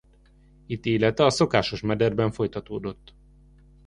[0.65, 3.13] Itt élete a szokásos mederben folytatódott.